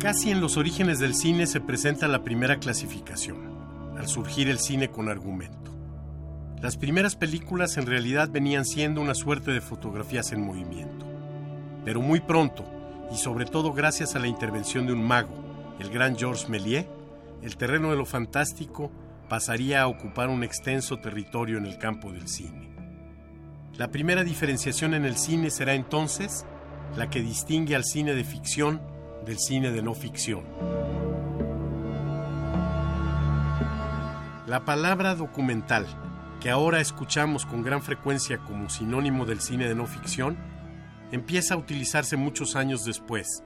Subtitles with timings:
[0.00, 4.88] Casi en los orígenes del cine se presenta la primera clasificación, al surgir el cine
[4.88, 5.76] con argumento.
[6.62, 11.04] Las primeras películas en realidad venían siendo una suerte de fotografías en movimiento.
[11.84, 12.64] Pero muy pronto,
[13.12, 15.34] y sobre todo gracias a la intervención de un mago,
[15.78, 16.86] el gran Georges Méliès,
[17.42, 18.90] el terreno de lo fantástico
[19.28, 22.70] pasaría a ocupar un extenso territorio en el campo del cine.
[23.76, 26.46] La primera diferenciación en el cine será entonces
[26.96, 28.80] la que distingue al cine de ficción
[29.24, 30.44] del cine de no ficción.
[34.46, 35.86] La palabra documental,
[36.40, 40.36] que ahora escuchamos con gran frecuencia como sinónimo del cine de no ficción,
[41.12, 43.44] empieza a utilizarse muchos años después,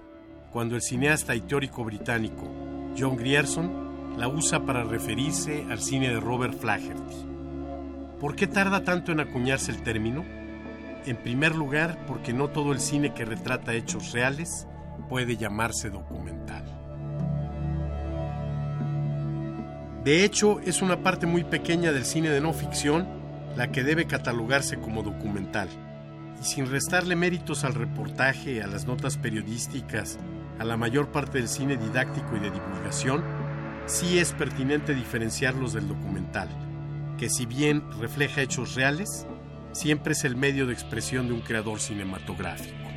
[0.51, 2.49] cuando el cineasta y teórico británico
[2.97, 7.27] John Grierson la usa para referirse al cine de Robert Flaherty.
[8.21, 10.25] ¿Por qué tarda tanto en acuñarse el término?
[11.05, 14.67] En primer lugar, porque no todo el cine que retrata hechos reales
[15.09, 16.65] puede llamarse documental.
[20.05, 23.07] De hecho, es una parte muy pequeña del cine de no ficción
[23.57, 25.69] la que debe catalogarse como documental.
[26.41, 30.19] Y sin restarle méritos al reportaje, a las notas periodísticas,
[30.59, 33.25] a la mayor parte del cine didáctico y de divulgación,
[33.87, 36.49] sí es pertinente diferenciarlos del documental,
[37.19, 39.27] que si bien refleja hechos reales,
[39.73, 42.94] siempre es el medio de expresión de un creador cinematográfico.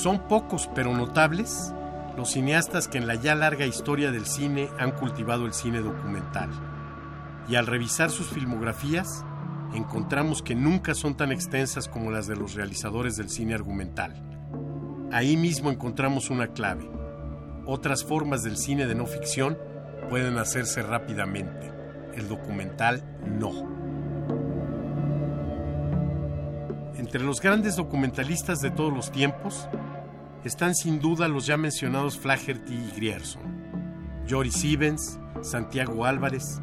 [0.00, 1.74] Son pocos pero notables
[2.16, 6.48] los cineastas que en la ya larga historia del cine han cultivado el cine documental.
[7.50, 9.26] Y al revisar sus filmografías,
[9.74, 14.14] encontramos que nunca son tan extensas como las de los realizadores del cine argumental.
[15.12, 16.90] Ahí mismo encontramos una clave.
[17.66, 19.58] Otras formas del cine de no ficción
[20.08, 21.70] pueden hacerse rápidamente.
[22.14, 23.04] El documental
[23.38, 23.68] no.
[26.96, 29.68] Entre los grandes documentalistas de todos los tiempos
[30.44, 33.42] están sin duda los ya mencionados Flaherty y Grierson,
[34.28, 36.60] Joris Evans, Santiago Álvarez,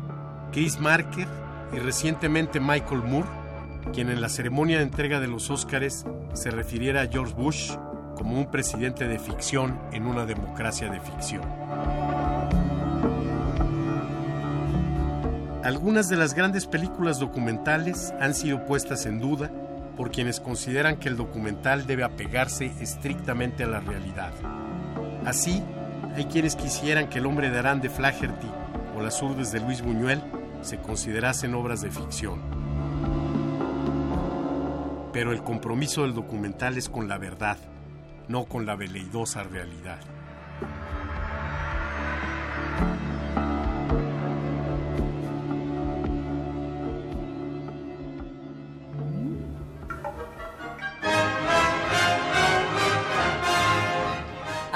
[0.52, 1.28] Chris Marker
[1.74, 3.28] y recientemente Michael Moore,
[3.94, 7.72] quien en la ceremonia de entrega de los Óscares se refiriera a George Bush
[8.16, 11.44] como un presidente de ficción en una democracia de ficción.
[15.64, 19.52] Algunas de las grandes películas documentales han sido puestas en duda
[19.98, 24.32] por quienes consideran que el documental debe apegarse estrictamente a la realidad.
[25.26, 25.64] Así,
[26.16, 28.48] hay quienes quisieran que El hombre de Arán de Flaherty
[28.96, 30.22] o Las urdes de Luis Buñuel
[30.62, 32.40] se considerasen obras de ficción.
[35.12, 37.58] Pero el compromiso del documental es con la verdad,
[38.28, 40.00] no con la veleidosa realidad.